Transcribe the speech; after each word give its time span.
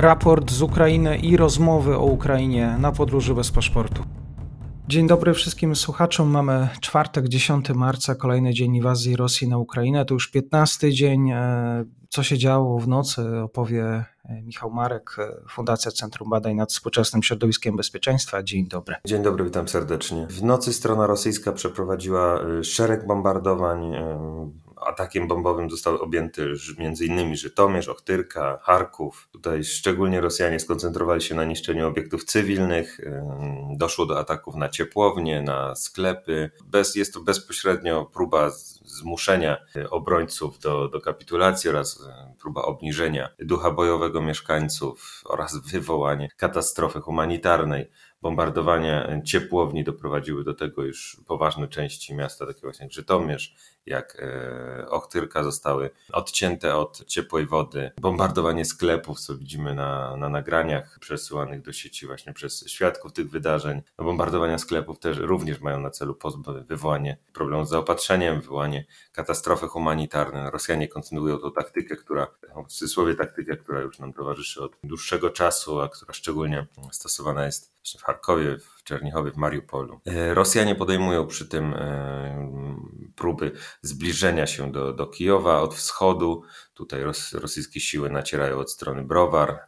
raport 0.00 0.50
z 0.50 0.62
Ukrainy 0.62 1.18
i 1.18 1.36
rozmowy 1.36 1.96
o 1.96 2.04
Ukrainie 2.04 2.76
na 2.78 2.92
podróży 2.92 3.34
bez 3.34 3.50
paszportu. 3.50 4.02
Dzień 4.88 5.06
dobry 5.06 5.34
wszystkim 5.34 5.76
słuchaczom. 5.76 6.28
Mamy 6.28 6.68
czwartek, 6.80 7.28
10 7.28 7.70
marca, 7.70 8.14
kolejny 8.14 8.54
dzień 8.54 8.76
inwazji 8.76 9.16
Rosji 9.16 9.48
na 9.48 9.58
Ukrainę. 9.58 10.04
To 10.04 10.14
już 10.14 10.30
15 10.30 10.92
dzień. 10.92 11.30
E, 11.30 11.84
co 12.08 12.22
się 12.22 12.38
działo 12.38 12.78
w 12.78 12.88
nocy, 12.88 13.38
opowie 13.38 14.04
e, 14.24 14.42
Michał 14.42 14.70
Marek, 14.70 15.16
e, 15.18 15.48
Fundacja 15.48 15.90
Centrum 15.90 16.30
Badań 16.30 16.54
nad 16.54 16.72
Współczesnym 16.72 17.22
Środowiskiem 17.22 17.76
Bezpieczeństwa. 17.76 18.42
Dzień 18.42 18.68
dobry. 18.68 18.96
Dzień 19.04 19.22
dobry, 19.22 19.44
witam 19.44 19.68
serdecznie. 19.68 20.26
W 20.26 20.42
nocy 20.42 20.72
strona 20.72 21.06
rosyjska 21.06 21.52
przeprowadziła 21.52 22.40
szereg 22.62 23.06
bombardowań 23.06 23.92
Atakiem 24.86 25.28
bombowym 25.28 25.70
został 25.70 25.96
objęty 25.96 26.52
m.in. 26.78 27.36
Żytomierz, 27.36 27.88
Ochtyrka, 27.88 28.58
Charków. 28.62 29.28
Tutaj 29.32 29.64
szczególnie 29.64 30.20
Rosjanie 30.20 30.60
skoncentrowali 30.60 31.20
się 31.20 31.34
na 31.34 31.44
niszczeniu 31.44 31.88
obiektów 31.88 32.24
cywilnych. 32.24 33.00
Doszło 33.76 34.06
do 34.06 34.18
ataków 34.18 34.54
na 34.54 34.68
ciepłownie, 34.68 35.42
na 35.42 35.74
sklepy. 35.74 36.50
Bez, 36.64 36.94
jest 36.94 37.14
to 37.14 37.20
bezpośrednio 37.20 38.04
próba 38.04 38.50
zmuszenia 38.84 39.56
obrońców 39.90 40.58
do, 40.58 40.88
do 40.88 41.00
kapitulacji 41.00 41.70
oraz 41.70 42.02
próba 42.40 42.62
obniżenia 42.62 43.28
ducha 43.38 43.70
bojowego 43.70 44.22
mieszkańców 44.22 45.22
oraz 45.24 45.56
wywołanie 45.56 46.28
katastrofy 46.36 47.00
humanitarnej. 47.00 47.90
Bombardowania 48.22 49.20
ciepłowni 49.24 49.84
doprowadziły 49.84 50.44
do 50.44 50.54
tego, 50.54 50.86
iż 50.86 51.16
poważne 51.26 51.68
części 51.68 52.14
miasta, 52.14 52.46
takie 52.46 52.60
właśnie 52.60 52.84
jak 52.84 52.92
Żytomierz, 52.92 53.56
jak 53.86 54.22
e, 54.22 54.88
Ochtyrka 54.88 55.44
zostały 55.44 55.90
odcięte 56.12 56.76
od 56.76 57.04
ciepłej 57.04 57.46
wody. 57.46 57.90
Bombardowanie 58.00 58.64
sklepów, 58.64 59.20
co 59.20 59.36
widzimy 59.36 59.74
na, 59.74 60.16
na 60.16 60.28
nagraniach 60.28 60.98
przesyłanych 61.00 61.62
do 61.62 61.72
sieci 61.72 62.06
właśnie 62.06 62.32
przez 62.32 62.68
świadków 62.68 63.12
tych 63.12 63.30
wydarzeń. 63.30 63.82
No, 63.98 64.04
bombardowania 64.04 64.58
sklepów 64.58 64.98
też 64.98 65.18
również 65.18 65.60
mają 65.60 65.80
na 65.80 65.90
celu 65.90 66.18
wywołanie 66.68 67.16
problemu 67.32 67.64
z 67.64 67.68
zaopatrzeniem, 67.68 68.40
wywołanie 68.40 68.84
katastrofy 69.12 69.66
humanitarnej. 69.66 70.50
Rosjanie 70.50 70.88
kontynuują 70.88 71.38
tą 71.38 71.52
taktykę, 71.52 71.96
która, 71.96 72.26
w 72.66 72.72
cudzysłowie 72.72 73.14
taktykę, 73.14 73.56
która 73.56 73.80
już 73.80 73.98
nam 73.98 74.12
towarzyszy 74.12 74.62
od 74.62 74.72
dłuższego 74.84 75.30
czasu, 75.30 75.80
a 75.80 75.88
która 75.88 76.12
szczególnie 76.12 76.66
stosowana 76.92 77.46
jest 77.46 77.77
w 77.98 78.02
Charkowie, 78.02 78.58
w 78.58 78.82
Czernichowie, 78.82 79.30
w 79.30 79.36
Mariupolu. 79.36 80.00
E, 80.06 80.34
Rosjanie 80.34 80.74
podejmują 80.74 81.26
przy 81.26 81.48
tym 81.48 81.74
e, 81.74 82.50
próby 83.16 83.52
zbliżenia 83.82 84.46
się 84.46 84.72
do, 84.72 84.92
do 84.92 85.06
Kijowa 85.06 85.60
od 85.60 85.74
wschodu. 85.74 86.42
Tutaj 86.74 87.02
rosyjskie 87.32 87.80
siły 87.80 88.10
nacierają 88.10 88.58
od 88.58 88.70
strony 88.70 89.04
Browar, 89.04 89.60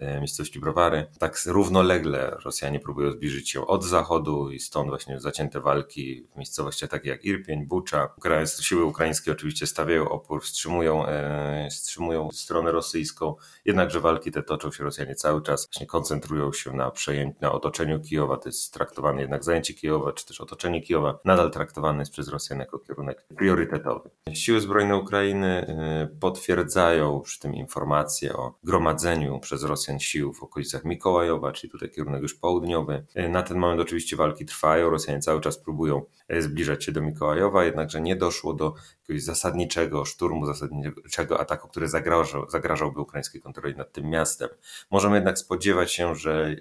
miejscowości 0.00 0.60
Browary. 0.60 1.06
Tak 1.18 1.38
równolegle 1.46 2.36
Rosjanie 2.44 2.80
próbują 2.80 3.12
zbliżyć 3.12 3.50
się 3.50 3.66
od 3.66 3.84
zachodu 3.84 4.50
i 4.50 4.58
stąd 4.58 4.88
właśnie 4.88 5.20
zacięte 5.20 5.60
walki 5.60 6.26
w 6.34 6.36
miejscowościach 6.36 6.90
takie 6.90 7.08
jak 7.08 7.24
Irpień, 7.24 7.66
Bucza. 7.66 8.14
Siły 8.60 8.84
ukraińskie 8.84 9.32
oczywiście 9.32 9.66
stawiają 9.66 10.08
opór, 10.08 10.42
wstrzymują, 10.42 11.06
e, 11.06 11.68
wstrzymują 11.70 12.28
stronę 12.32 12.72
rosyjską, 12.72 13.34
jednakże 13.64 14.00
walki 14.00 14.32
te 14.32 14.42
toczą 14.42 14.72
się 14.72 14.84
Rosjanie 14.84 15.14
cały 15.14 15.42
czas, 15.42 15.66
właśnie 15.66 15.86
koncentrują 15.86 16.52
się 16.52 16.72
na 16.72 16.90
przejęciu, 16.90 17.38
na 17.40 17.52
otoczeniu 17.52 18.00
Kijowa, 18.00 18.36
to 18.36 18.48
jest 18.48 18.74
traktowane 18.74 19.20
jednak 19.20 19.44
zajęcie 19.44 19.74
Kijowa, 19.74 20.12
czy 20.12 20.26
też 20.26 20.40
otoczenie 20.40 20.82
Kijowa, 20.82 21.18
nadal 21.24 21.50
traktowane 21.50 21.98
jest 21.98 22.12
przez 22.12 22.28
Rosjan 22.28 22.58
jako 22.58 22.78
kierunek 22.78 23.26
priorytetowy. 23.36 24.10
Siły 24.32 24.60
zbrojne 24.60 24.96
Ukrainy 24.96 25.48
e, 25.48 26.08
potwierdzają 26.20 27.20
przy 27.20 27.40
tym 27.40 27.54
informacje 27.54 28.36
o 28.36 28.54
gromadzeniu 28.64 29.40
przez 29.40 29.62
Rosjan 29.62 29.87
Sił 30.00 30.32
w 30.32 30.42
okolicach 30.42 30.84
Mikołajowa, 30.84 31.52
czyli 31.52 31.70
tutaj 31.70 31.90
kierunek 31.90 32.22
już 32.22 32.34
południowy. 32.34 33.06
E, 33.14 33.28
na 33.28 33.42
ten 33.42 33.58
moment 33.58 33.80
oczywiście 33.80 34.16
walki 34.16 34.46
trwają, 34.46 34.90
Rosjanie 34.90 35.20
cały 35.20 35.40
czas 35.40 35.58
próbują 35.58 36.02
e, 36.28 36.42
zbliżać 36.42 36.84
się 36.84 36.92
do 36.92 37.02
Mikołajowa, 37.02 37.64
jednakże 37.64 38.00
nie 38.00 38.16
doszło 38.16 38.54
do 38.54 38.74
jakiegoś 39.02 39.22
zasadniczego 39.22 40.04
szturmu, 40.04 40.46
zasadniczego 40.46 41.40
ataku, 41.40 41.68
który 41.68 41.88
zagrażał, 41.88 42.50
zagrażałby 42.50 43.00
ukraińskiej 43.00 43.40
kontroli 43.40 43.76
nad 43.76 43.92
tym 43.92 44.10
miastem. 44.10 44.48
Możemy 44.90 45.16
jednak 45.16 45.38
spodziewać 45.38 45.92
się, 45.92 46.14
że 46.14 46.56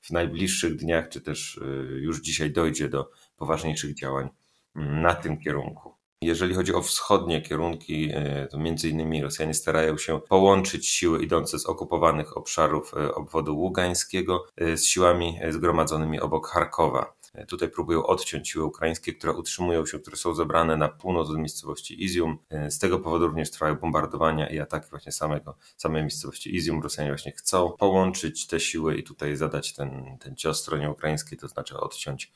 w 0.00 0.10
najbliższych 0.10 0.76
dniach, 0.76 1.08
czy 1.08 1.20
też 1.20 1.60
e, 1.62 1.66
już 1.98 2.20
dzisiaj 2.20 2.50
dojdzie 2.50 2.88
do 2.88 3.10
poważniejszych 3.36 3.94
działań 3.94 4.28
mm, 4.76 5.02
na 5.02 5.14
tym 5.14 5.38
kierunku. 5.38 5.95
Jeżeli 6.22 6.54
chodzi 6.54 6.74
o 6.74 6.82
wschodnie 6.82 7.42
kierunki, 7.42 8.10
e, 8.14 8.46
to 8.50 8.58
między 8.58 8.88
innymi 8.88 9.22
Rosjanie 9.22 9.54
starają 9.54 9.98
się 9.98 10.20
połączyć 10.20 10.88
siły 10.88 11.22
idące 11.22 11.58
z 11.58 11.66
okupowanych 11.66 12.36
obszarów 12.36 12.94
e, 12.94 13.14
obwodu 13.14 13.58
ługańskiego 13.58 14.46
e, 14.56 14.76
z 14.76 14.86
siłami 14.86 15.38
zgromadzonymi 15.50 16.20
obok 16.20 16.48
Charkowa. 16.48 17.15
Tutaj 17.48 17.68
próbują 17.68 18.06
odciąć 18.06 18.48
siły 18.48 18.64
ukraińskie, 18.64 19.12
które 19.12 19.32
utrzymują 19.32 19.86
się, 19.86 19.98
które 19.98 20.16
są 20.16 20.34
zebrane 20.34 20.76
na 20.76 20.88
północ 20.88 21.30
od 21.30 21.38
miejscowości 21.38 22.04
Izium. 22.04 22.38
Z 22.68 22.78
tego 22.78 22.98
powodu 22.98 23.26
również 23.26 23.50
trwają 23.50 23.74
bombardowania 23.74 24.48
i 24.48 24.58
ataki 24.58 24.90
właśnie 24.90 25.12
samego, 25.12 25.56
samej 25.76 26.02
miejscowości 26.02 26.56
Izium. 26.56 26.82
Rosjanie 26.82 27.10
właśnie 27.10 27.32
chcą 27.32 27.72
połączyć 27.78 28.46
te 28.46 28.60
siły 28.60 28.96
i 28.96 29.02
tutaj 29.02 29.36
zadać 29.36 29.74
ten, 29.74 30.18
ten 30.20 30.36
cios 30.36 30.60
stronie 30.60 30.90
ukraińskiej, 30.90 31.38
to 31.38 31.48
znaczy 31.48 31.80
odciąć 31.80 32.32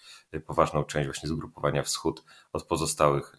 poważną 0.46 0.84
część 0.84 1.06
właśnie 1.06 1.28
zgrupowania 1.28 1.82
wschód 1.82 2.24
od 2.52 2.64
pozostałych, 2.64 3.36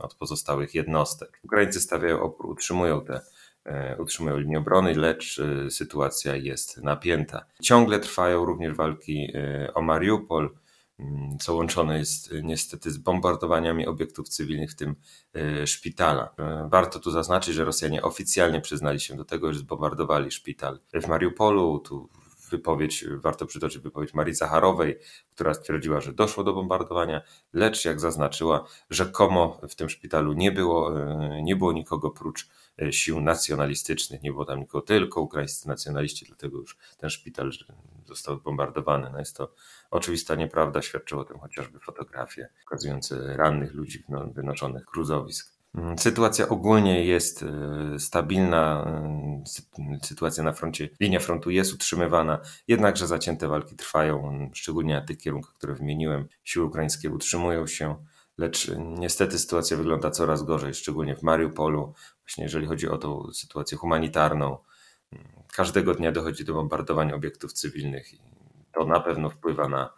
od 0.00 0.14
pozostałych 0.14 0.74
jednostek. 0.74 1.40
Ukraińcy 1.44 1.80
stawiają 1.80 2.22
opór, 2.22 2.46
utrzymują 2.46 3.04
te 3.04 3.20
e, 3.64 3.96
utrzymują 4.02 4.36
linię 4.36 4.58
obrony, 4.58 4.94
lecz 4.94 5.38
e, 5.38 5.70
sytuacja 5.70 6.36
jest 6.36 6.76
napięta. 6.76 7.44
Ciągle 7.62 8.00
trwają 8.00 8.44
również 8.44 8.74
walki 8.74 9.32
e, 9.34 9.74
o 9.74 9.82
Mariupol, 9.82 10.44
Mm, 10.44 10.67
co 11.40 11.54
łączone 11.54 11.98
jest 11.98 12.32
y, 12.32 12.42
niestety 12.42 12.90
z 12.90 12.98
bombardowaniami 12.98 13.86
obiektów 13.86 14.28
cywilnych, 14.28 14.70
w 14.70 14.74
tym 14.74 14.96
y, 15.62 15.66
szpitala. 15.66 16.24
Y, 16.66 16.68
warto 16.68 17.00
tu 17.00 17.10
zaznaczyć, 17.10 17.54
że 17.54 17.64
Rosjanie 17.64 18.02
oficjalnie 18.02 18.60
przyznali 18.60 19.00
się 19.00 19.16
do 19.16 19.24
tego, 19.24 19.52
że 19.52 19.58
zbombardowali 19.58 20.30
szpital 20.30 20.80
w 21.02 21.06
Mariupolu. 21.08 21.78
Tu 21.78 22.08
wypowiedź, 22.48 23.04
warto 23.16 23.46
przytoczyć 23.46 23.82
wypowiedź 23.82 24.14
Marii 24.14 24.34
Zacharowej, 24.34 24.98
która 25.30 25.54
stwierdziła, 25.54 26.00
że 26.00 26.12
doszło 26.12 26.44
do 26.44 26.52
bombardowania, 26.52 27.22
lecz 27.52 27.84
jak 27.84 28.00
zaznaczyła, 28.00 28.66
rzekomo 28.90 29.60
w 29.68 29.74
tym 29.74 29.88
szpitalu 29.88 30.32
nie 30.32 30.52
było, 30.52 30.92
nie 31.42 31.56
było 31.56 31.72
nikogo 31.72 32.10
prócz 32.10 32.48
sił 32.90 33.20
nacjonalistycznych, 33.20 34.22
nie 34.22 34.32
było 34.32 34.44
tam 34.44 34.58
nikogo, 34.60 34.82
tylko 34.86 35.20
ukraińscy 35.20 35.68
nacjonaliści, 35.68 36.26
dlatego 36.26 36.58
już 36.58 36.78
ten 36.98 37.10
szpital 37.10 37.50
został 38.06 38.40
bombardowany. 38.40 39.10
No 39.12 39.18
jest 39.18 39.36
to 39.36 39.54
oczywista 39.90 40.34
nieprawda, 40.34 40.82
świadczyło 40.82 41.22
o 41.22 41.24
tym 41.24 41.38
chociażby 41.38 41.78
fotografie 41.78 42.48
pokazujące 42.64 43.36
rannych 43.36 43.74
ludzi 43.74 44.04
wynoszonych 44.34 44.84
kruzowisk. 44.84 45.57
Mm, 45.74 45.98
sytuacja 45.98 46.48
ogólnie 46.48 47.04
jest 47.04 47.42
e, 47.42 47.98
stabilna, 47.98 48.84
e, 48.86 49.98
sytuacja 50.02 50.44
na 50.44 50.52
froncie, 50.52 50.88
linia 51.00 51.20
frontu 51.20 51.50
jest 51.50 51.74
utrzymywana, 51.74 52.40
jednakże 52.68 53.06
zacięte 53.06 53.48
walki 53.48 53.76
trwają, 53.76 54.50
szczególnie 54.54 54.94
na 54.94 55.00
tych 55.00 55.18
kierunkach, 55.18 55.54
które 55.54 55.74
wymieniłem. 55.74 56.28
Siły 56.44 56.64
ukraińskie 56.64 57.10
utrzymują 57.10 57.66
się, 57.66 57.96
lecz 58.38 58.70
niestety 58.98 59.38
sytuacja 59.38 59.76
wygląda 59.76 60.10
coraz 60.10 60.42
gorzej, 60.42 60.74
szczególnie 60.74 61.16
w 61.16 61.22
Mariupolu, 61.22 61.94
właśnie 62.24 62.44
jeżeli 62.44 62.66
chodzi 62.66 62.88
o 62.88 62.98
tą 62.98 63.32
sytuację 63.32 63.78
humanitarną. 63.78 64.58
Każdego 65.56 65.94
dnia 65.94 66.12
dochodzi 66.12 66.44
do 66.44 66.54
bombardowania 66.54 67.14
obiektów 67.14 67.52
cywilnych 67.52 68.14
i 68.14 68.18
to 68.72 68.84
na 68.84 69.00
pewno 69.00 69.30
wpływa 69.30 69.68
na, 69.68 69.90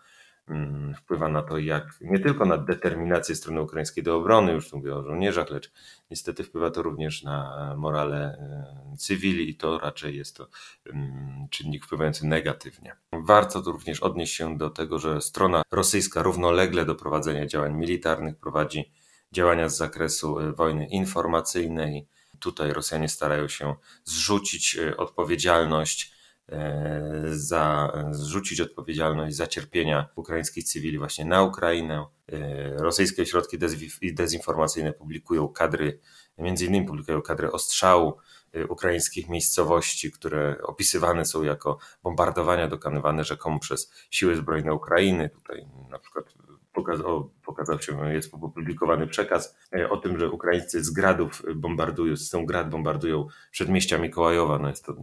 wpływa 0.97 1.29
na 1.29 1.43
to, 1.43 1.59
jak 1.59 1.99
nie 2.01 2.19
tylko 2.19 2.45
na 2.45 2.59
determinację 2.59 3.35
strony 3.35 3.63
ukraińskiej 3.63 4.05
do 4.05 4.17
obrony, 4.17 4.53
już 4.53 4.71
tu 4.71 4.77
mówię 4.77 4.95
o 4.95 5.03
żołnierzach, 5.03 5.51
lecz 5.51 5.73
niestety 6.11 6.45
wpływa 6.45 6.71
to 6.71 6.83
również 6.83 7.23
na 7.23 7.75
morale 7.79 8.17
e, 8.17 8.97
cywili 8.97 9.51
i 9.51 9.55
to 9.55 9.79
raczej 9.79 10.17
jest 10.17 10.37
to 10.37 10.49
mm, 10.87 11.49
czynnik 11.51 11.85
wpływający 11.85 12.27
negatywnie. 12.27 12.97
Warto 13.13 13.63
tu 13.63 13.73
również 13.73 14.01
odnieść 14.01 14.35
się 14.35 14.59
do 14.59 14.71
tego, 14.71 14.99
że 14.99 15.21
strona 15.21 15.63
rosyjska 15.71 16.23
równolegle 16.23 16.85
do 16.85 16.95
prowadzenia 16.95 17.47
działań 17.47 17.75
militarnych 17.75 18.37
prowadzi 18.37 18.93
działania 19.33 19.69
z 19.69 19.77
zakresu 19.77 20.39
e, 20.39 20.53
wojny 20.53 20.87
informacyjnej. 20.87 22.07
Tutaj 22.41 22.73
Rosjanie 22.73 23.09
starają 23.09 23.49
się 23.49 23.75
zrzucić 24.05 24.77
e, 24.77 24.97
odpowiedzialność 24.97 26.20
za, 27.27 27.93
zrzucić 28.11 28.61
odpowiedzialność 28.61 29.37
za 29.37 29.47
cierpienia 29.47 30.09
ukraińskich 30.17 30.65
cywili 30.65 30.99
właśnie 30.99 31.25
na 31.25 31.43
Ukrainę. 31.43 32.07
E, 32.33 32.75
rosyjskie 32.77 33.27
środki 33.27 33.59
dezinformacyjne 34.03 34.93
publikują 34.93 35.49
kadry, 35.49 35.99
między 36.39 36.67
innymi 36.67 36.87
publikują 36.87 37.23
kadry 37.23 37.53
ostrzału 37.53 38.17
e, 38.53 38.67
ukraińskich 38.67 39.29
miejscowości, 39.29 40.13
które 40.13 40.57
opisywane 40.63 41.25
są 41.25 41.43
jako 41.43 41.79
bombardowania 42.03 42.69
dokonywane 42.69 43.25
rzekomo 43.25 43.59
przez 43.59 43.93
siły 44.11 44.37
zbrojne 44.37 44.75
Ukrainy. 44.75 45.29
Tutaj 45.29 45.67
na 45.91 45.99
przykład 45.99 46.25
pokazał, 46.73 47.31
pokazał 47.45 47.83
się, 47.83 48.13
jest 48.15 48.35
opublikowany 48.35 49.07
przekaz 49.07 49.57
o 49.91 49.97
tym, 49.97 50.19
że 50.19 50.31
Ukraińcy 50.31 50.85
z 50.85 50.91
gradów 50.91 51.43
bombardują, 51.55 52.17
z 52.17 52.31
tą 52.31 52.47
grad 52.47 52.71
bombardują 52.71 53.27
przedmieścia 53.51 53.99
Mikołajowa. 53.99 54.59
No 54.59 54.69
jest 54.69 54.85
to 54.85 54.95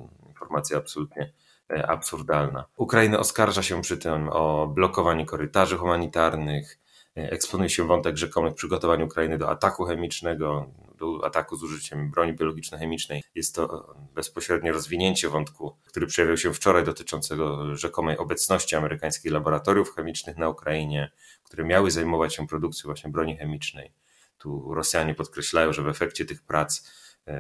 informacja 0.48 0.78
absolutnie 0.78 1.34
e, 1.72 1.88
absurdalna. 1.88 2.66
Ukraina 2.78 3.20
oskarża 3.20 3.64
się 3.64 3.82
przy 3.82 3.98
tym 3.98 4.30
o 4.30 4.68
blokowanie 4.68 5.26
korytarzy 5.26 5.78
humanitarnych, 5.78 6.80
e, 7.18 7.32
eksponuje 7.32 7.70
się 7.70 7.88
wątek 7.88 8.18
rzekomych 8.18 8.54
przygotowań 8.54 9.02
Ukrainy 9.02 9.38
do 9.38 9.50
ataku 9.50 9.86
chemicznego, 9.86 10.72
do 10.98 11.26
ataku 11.26 11.56
z 11.56 11.64
użyciem 11.64 12.12
broni 12.12 12.34
biologiczno-chemicznej. 12.34 13.24
Jest 13.36 13.56
to 13.56 13.96
bezpośrednie 14.16 14.72
rozwinięcie 14.72 15.30
wątku, 15.30 15.76
który 15.86 16.08
przejawił 16.08 16.38
się 16.38 16.54
wczoraj, 16.54 16.84
dotyczącego 16.84 17.76
rzekomej 17.76 18.18
obecności 18.18 18.76
amerykańskich 18.76 19.32
laboratoriów 19.32 19.96
chemicznych 19.96 20.38
na 20.38 20.50
Ukrainie, 20.50 21.12
które 21.44 21.64
miały 21.64 21.92
zajmować 21.92 22.36
się 22.36 22.48
produkcją 22.48 22.88
właśnie 22.88 23.12
broni 23.12 23.38
chemicznej. 23.38 23.92
Tu 24.38 24.74
Rosjanie 24.74 25.16
podkreślają, 25.16 25.74
że 25.74 25.84
w 25.84 25.88
efekcie 25.88 26.26
tych 26.26 26.42
prac, 26.42 26.92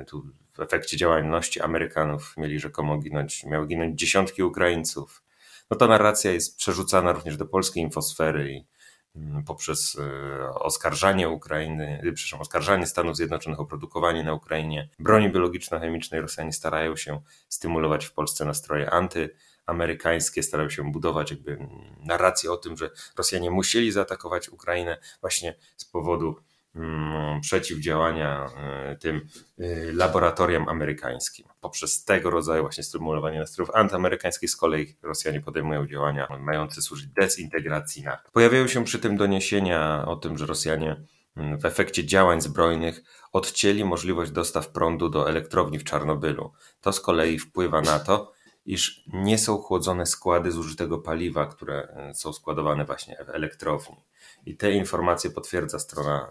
tu 0.07 0.25
w 0.57 0.59
efekcie 0.59 0.97
działalności 0.97 1.61
Amerykanów 1.61 2.33
mieli 2.37 2.59
rzekomo 2.59 2.97
ginąć, 2.97 3.43
miały 3.43 3.67
ginąć 3.67 3.99
dziesiątki 3.99 4.43
Ukraińców. 4.43 5.23
No 5.69 5.77
ta 5.77 5.87
narracja 5.87 6.31
jest 6.31 6.57
przerzucana 6.57 7.13
również 7.13 7.37
do 7.37 7.45
polskiej 7.45 7.83
infosfery 7.83 8.51
i 8.51 8.65
mm, 9.15 9.43
poprzez 9.43 9.97
e, 9.99 10.49
oskarżanie 10.49 11.29
Ukrainy, 11.29 12.01
e, 12.03 12.11
przepraszam, 12.11 12.41
oskarżanie 12.41 12.87
Stanów 12.87 13.15
Zjednoczonych 13.15 13.59
o 13.59 13.65
produkowanie 13.65 14.23
na 14.23 14.33
Ukrainie 14.33 14.89
broni 14.99 15.31
biologiczno-chemicznej, 15.31 16.21
Rosjanie 16.21 16.53
starają 16.53 16.95
się 16.95 17.21
stymulować 17.49 18.05
w 18.05 18.13
Polsce 18.13 18.45
nastroje 18.45 18.89
antyamerykańskie, 18.89 20.43
starają 20.43 20.69
się 20.69 20.91
budować 20.91 21.31
jakby 21.31 21.67
narrację 21.99 22.51
o 22.51 22.57
tym, 22.57 22.77
że 22.77 22.89
Rosjanie 23.17 23.51
musieli 23.51 23.91
zaatakować 23.91 24.49
Ukrainę 24.49 24.97
właśnie 25.21 25.55
z 25.77 25.85
powodu 25.85 26.35
przeciwdziałania 27.41 28.45
e, 28.57 28.95
tym 28.95 29.27
e, 29.59 29.93
laboratorium 29.93 30.69
amerykańskim. 30.69 31.47
Poprzez 31.61 32.05
tego 32.05 32.29
rodzaju 32.29 32.61
właśnie 32.63 32.83
stymulowanie 32.83 33.39
nastrojów 33.39 33.75
antyamerykańskich 33.75 34.49
z 34.49 34.55
kolei 34.55 34.95
Rosjanie 35.03 35.41
podejmują 35.41 35.87
działania 35.87 36.27
mające 36.39 36.81
służyć 36.81 37.07
dezintegracji 37.07 38.03
NATO. 38.03 38.29
Pojawiają 38.31 38.67
się 38.67 38.83
przy 38.83 38.99
tym 38.99 39.17
doniesienia 39.17 40.05
o 40.05 40.15
tym, 40.15 40.37
że 40.37 40.45
Rosjanie 40.45 41.03
mm, 41.37 41.59
w 41.59 41.65
efekcie 41.65 42.05
działań 42.05 42.41
zbrojnych 42.41 43.03
odcięli 43.33 43.83
możliwość 43.83 44.31
dostaw 44.31 44.69
prądu 44.69 45.09
do 45.09 45.29
elektrowni 45.29 45.79
w 45.79 45.83
Czarnobylu. 45.83 46.53
To 46.81 46.93
z 46.93 47.01
kolei 47.01 47.39
wpływa 47.39 47.81
na 47.81 47.99
to, 47.99 48.36
iż 48.67 49.03
nie 49.13 49.37
są 49.37 49.57
chłodzone 49.57 50.05
składy 50.05 50.51
zużytego 50.51 50.97
paliwa, 50.97 51.45
które 51.45 51.75
e, 51.83 52.13
są 52.13 52.33
składowane 52.33 52.85
właśnie 52.85 53.17
w 53.25 53.29
elektrowni. 53.29 53.95
I 54.45 54.57
te 54.57 54.71
informacje 54.71 55.29
potwierdza 55.29 55.79
strona 55.79 56.29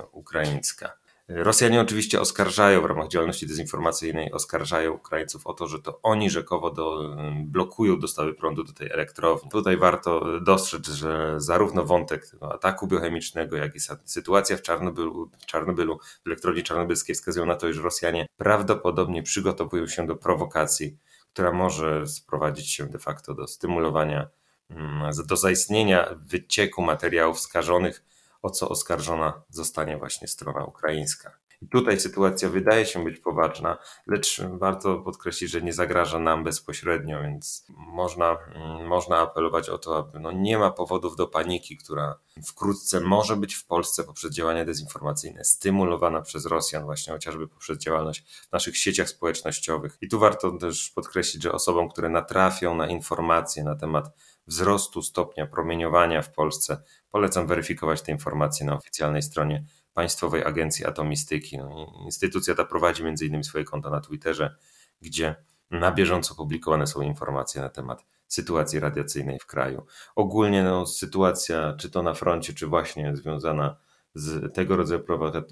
y, 0.00 0.06
ukraińska. 0.12 0.92
Rosjanie 1.28 1.80
oczywiście 1.80 2.20
oskarżają 2.20 2.82
w 2.82 2.84
ramach 2.84 3.08
działalności 3.08 3.46
dezinformacyjnej, 3.46 4.32
oskarżają 4.32 4.92
Ukraińców 4.92 5.46
o 5.46 5.54
to, 5.54 5.66
że 5.66 5.78
to 5.82 6.00
oni 6.02 6.30
rzekowo 6.30 6.70
do, 6.70 7.16
blokują 7.44 7.98
dostawy 7.98 8.34
prądu 8.34 8.64
do 8.64 8.72
tej 8.72 8.90
elektrowni. 8.90 9.50
Tutaj 9.50 9.76
warto 9.76 10.40
dostrzec, 10.40 10.86
że 10.86 11.34
zarówno 11.36 11.84
wątek 11.84 12.30
ataku 12.40 12.86
biochemicznego, 12.86 13.56
jak 13.56 13.74
i 13.76 13.78
sytuacja 14.04 14.56
w 14.56 14.62
Czarnobylu, 14.62 15.30
Czarnobylu 15.46 15.98
w 15.98 16.26
elektrowni 16.26 16.62
czarnobylskiej 16.62 17.14
wskazują 17.14 17.46
na 17.46 17.56
to, 17.56 17.72
że 17.72 17.82
Rosjanie 17.82 18.26
prawdopodobnie 18.36 19.22
przygotowują 19.22 19.86
się 19.86 20.06
do 20.06 20.16
prowokacji, 20.16 20.98
która 21.34 21.52
może 21.52 22.06
sprowadzić 22.06 22.70
się 22.70 22.86
de 22.86 22.98
facto 22.98 23.34
do 23.34 23.46
stymulowania 23.46 24.28
Mm, 24.70 25.10
do 25.26 25.36
zaistnienia 25.36 26.14
wycieku 26.16 26.82
materiałów 26.82 27.40
skażonych, 27.40 28.04
o 28.42 28.50
co 28.50 28.68
oskarżona 28.68 29.42
zostanie 29.48 29.96
właśnie 29.96 30.28
strona 30.28 30.64
ukraińska. 30.64 31.38
Tutaj 31.70 32.00
sytuacja 32.00 32.48
wydaje 32.48 32.86
się 32.86 33.04
być 33.04 33.18
poważna, 33.18 33.78
lecz 34.06 34.42
warto 34.42 34.98
podkreślić, 34.98 35.50
że 35.50 35.62
nie 35.62 35.72
zagraża 35.72 36.18
nam 36.18 36.44
bezpośrednio, 36.44 37.22
więc 37.22 37.66
można, 37.68 38.36
mm, 38.54 38.86
można 38.86 39.18
apelować 39.18 39.68
o 39.68 39.78
to, 39.78 39.98
aby 39.98 40.20
no 40.20 40.32
nie 40.32 40.58
ma 40.58 40.70
powodów 40.70 41.16
do 41.16 41.26
paniki, 41.26 41.76
która 41.76 42.18
wkrótce 42.44 43.00
może 43.00 43.36
być 43.36 43.54
w 43.54 43.66
Polsce 43.66 44.04
poprzez 44.04 44.32
działania 44.32 44.64
dezinformacyjne 44.64 45.44
stymulowana 45.44 46.22
przez 46.22 46.46
Rosjan, 46.46 46.84
właśnie 46.84 47.12
chociażby 47.12 47.48
poprzez 47.48 47.78
działalność 47.78 48.24
w 48.48 48.52
naszych 48.52 48.76
sieciach 48.76 49.08
społecznościowych. 49.08 49.98
I 50.00 50.08
tu 50.08 50.18
warto 50.18 50.50
też 50.50 50.90
podkreślić, 50.90 51.42
że 51.42 51.52
osobom, 51.52 51.88
które 51.88 52.08
natrafią 52.08 52.74
na 52.74 52.86
informacje 52.86 53.64
na 53.64 53.76
temat 53.76 54.10
wzrostu 54.46 55.02
stopnia 55.02 55.46
promieniowania 55.46 56.22
w 56.22 56.32
Polsce, 56.32 56.82
polecam 57.10 57.46
weryfikować 57.46 58.02
te 58.02 58.12
informacje 58.12 58.66
na 58.66 58.76
oficjalnej 58.76 59.22
stronie 59.22 59.64
Państwowej 59.94 60.44
Agencji 60.44 60.84
Atomistyki. 60.84 61.58
No, 61.58 61.92
instytucja 62.04 62.54
ta 62.54 62.64
prowadzi 62.64 63.02
m.in. 63.02 63.44
swoje 63.44 63.64
konto 63.64 63.90
na 63.90 64.00
Twitterze, 64.00 64.56
gdzie 65.00 65.34
na 65.70 65.92
bieżąco 65.92 66.34
publikowane 66.34 66.86
są 66.86 67.02
informacje 67.02 67.60
na 67.60 67.68
temat 67.68 68.04
sytuacji 68.28 68.80
radiacyjnej 68.80 69.38
w 69.38 69.46
kraju. 69.46 69.86
Ogólnie 70.16 70.62
no, 70.62 70.86
sytuacja, 70.86 71.74
czy 71.78 71.90
to 71.90 72.02
na 72.02 72.14
froncie, 72.14 72.54
czy 72.54 72.66
właśnie 72.66 73.16
związana 73.16 73.76
z 74.14 74.54
tego 74.54 74.76
rodzaju 74.76 75.00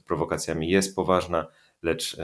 prowokacjami 0.05 0.71
jest 0.71 0.97
poważna 0.97 1.47
lecz 1.83 2.17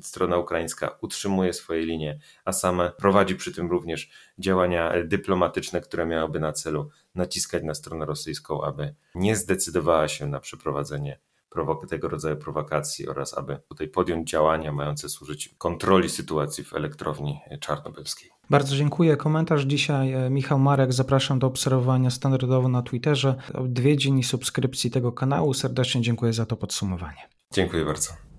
strona 0.00 0.38
ukraińska 0.38 0.98
utrzymuje 1.00 1.52
swoje 1.52 1.86
linie, 1.86 2.18
a 2.44 2.52
sama 2.52 2.88
prowadzi 2.88 3.34
przy 3.34 3.52
tym 3.52 3.70
również 3.70 4.10
działania 4.38 4.92
dyplomatyczne, 5.04 5.80
które 5.80 6.06
miałyby 6.06 6.40
na 6.40 6.52
celu 6.52 6.90
naciskać 7.14 7.62
na 7.62 7.74
stronę 7.74 8.06
rosyjską, 8.06 8.64
aby 8.64 8.94
nie 9.14 9.36
zdecydowała 9.36 10.08
się 10.08 10.26
na 10.26 10.40
przeprowadzenie 10.40 11.18
tego 11.88 12.08
rodzaju 12.08 12.36
prowokacji 12.36 13.08
oraz 13.08 13.38
aby 13.38 13.58
tutaj 13.68 13.88
podjąć 13.88 14.30
działania 14.30 14.72
mające 14.72 15.08
służyć 15.08 15.54
kontroli 15.58 16.08
sytuacji 16.08 16.64
w 16.64 16.74
elektrowni 16.74 17.40
czarnobylskiej. 17.60 18.30
Bardzo 18.50 18.76
dziękuję. 18.76 19.16
Komentarz 19.16 19.62
dzisiaj 19.62 20.12
e, 20.12 20.30
Michał 20.30 20.58
Marek. 20.58 20.92
Zapraszam 20.92 21.38
do 21.38 21.46
obserwowania 21.46 22.10
standardowo 22.10 22.68
na 22.68 22.82
Twitterze. 22.82 23.34
Odwiedzin 23.54 24.18
i 24.18 24.24
subskrypcji 24.24 24.90
tego 24.90 25.12
kanału. 25.12 25.54
Serdecznie 25.54 26.00
dziękuję 26.00 26.32
za 26.32 26.46
to 26.46 26.56
podsumowanie. 26.56 27.28
Dziękuję 27.52 27.84
bardzo. 27.84 28.31